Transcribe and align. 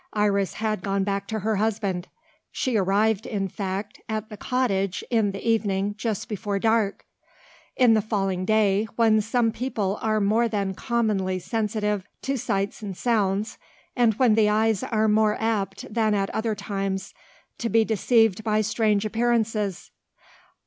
Iris 0.13 0.53
had 0.53 0.81
gone 0.81 1.03
back 1.03 1.27
to 1.27 1.41
her 1.41 1.57
husband. 1.57 2.07
She 2.51 2.75
arrived, 2.75 3.27
in 3.27 3.47
fact, 3.47 4.01
at 4.09 4.29
the 4.29 4.35
cottage 4.35 5.03
in 5.11 5.29
the 5.31 5.47
evening 5.47 5.93
just 5.95 6.27
before 6.27 6.57
dark 6.57 7.05
in 7.75 7.93
the 7.93 8.01
falling 8.01 8.43
day, 8.43 8.87
when 8.95 9.21
some 9.21 9.51
people 9.51 9.99
are 10.01 10.19
more 10.19 10.47
than 10.47 10.73
commonly 10.73 11.37
sensitive 11.37 12.07
to 12.23 12.35
sights 12.35 12.81
and 12.81 12.97
sounds, 12.97 13.59
and 13.95 14.15
when 14.15 14.33
the 14.33 14.49
eyes 14.49 14.81
are 14.81 15.07
more 15.07 15.37
apt 15.39 15.85
than 15.93 16.15
at 16.15 16.31
other 16.31 16.55
times 16.55 17.13
to 17.59 17.69
be 17.69 17.85
deceived 17.85 18.43
by 18.43 18.61
strange 18.61 19.05
appearances. 19.05 19.91